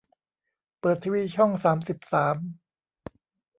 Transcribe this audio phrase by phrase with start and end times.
[0.79, 2.35] เปิดทีวีช่องสามสิบสาม